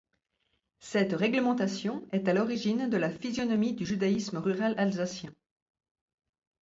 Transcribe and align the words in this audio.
Cette 0.79 1.13
réglementation 1.13 2.07
est 2.11 2.27
à 2.27 2.33
l’origine 2.33 2.89
de 2.89 2.97
la 2.97 3.11
physionomie 3.11 3.75
du 3.75 3.85
judaïsme 3.85 4.37
rural 4.37 4.73
alsacien. 4.79 5.31